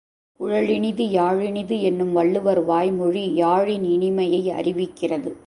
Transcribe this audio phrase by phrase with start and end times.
[0.39, 5.31] குழலினிது யாழினிது என்னும் வள்ளுவர் வாய்மொழி யாழின் இனிமையை அறிவிக்கிறது.